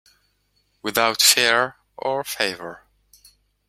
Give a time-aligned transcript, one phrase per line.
[0.81, 2.87] Without fear or favour.